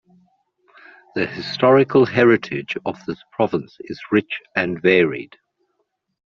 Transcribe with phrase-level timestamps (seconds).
[1.13, 5.37] The historical heritage of this province is rich and varied.